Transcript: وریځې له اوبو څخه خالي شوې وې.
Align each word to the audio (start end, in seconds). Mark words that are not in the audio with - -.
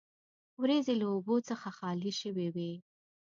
وریځې 0.61 0.93
له 1.01 1.05
اوبو 1.13 1.35
څخه 1.49 1.67
خالي 1.77 2.11
شوې 2.21 2.47
وې. 2.55 2.71